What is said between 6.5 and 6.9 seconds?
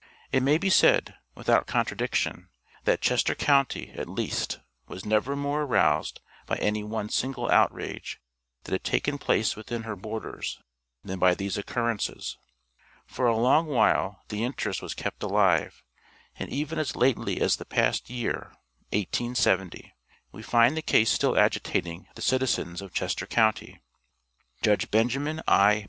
any